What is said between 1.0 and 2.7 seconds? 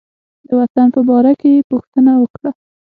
باره کې یې پوښتنه وکړه.